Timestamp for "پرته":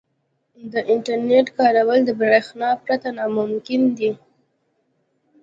2.83-3.09